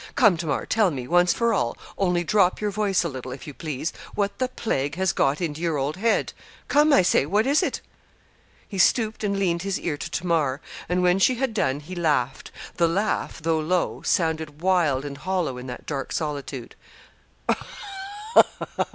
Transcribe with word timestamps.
Come, 0.15 0.35
Tamar, 0.35 0.65
tell 0.65 0.89
me, 0.89 1.07
once 1.07 1.31
for 1.31 1.53
all 1.53 1.77
only 1.95 2.23
drop 2.23 2.59
your 2.59 2.71
voice 2.71 3.03
a 3.03 3.07
little, 3.07 3.31
if 3.31 3.45
you 3.45 3.53
please 3.53 3.93
what 4.15 4.39
the 4.39 4.47
plague 4.47 4.95
has 4.95 5.13
got 5.13 5.39
into 5.39 5.61
your 5.61 5.77
old 5.77 5.97
head. 5.97 6.33
Come, 6.67 6.91
I 6.91 7.03
say, 7.03 7.27
what 7.27 7.45
is 7.45 7.61
it?' 7.61 7.81
He 8.67 8.79
stooped 8.79 9.23
and 9.23 9.37
leaned 9.37 9.61
his 9.61 9.79
ear 9.79 9.97
to 9.97 10.09
Tamar; 10.09 10.59
and 10.89 11.03
when 11.03 11.19
she 11.19 11.35
had 11.35 11.53
done, 11.53 11.81
he 11.81 11.93
laughed. 11.93 12.49
The 12.77 12.87
laugh, 12.87 13.43
though 13.43 13.59
low, 13.59 14.01
sounded 14.03 14.61
wild 14.63 15.05
and 15.05 15.19
hollow 15.19 15.59
in 15.59 15.67
that 15.67 15.85
dark 15.85 16.11
solitude. 16.11 16.73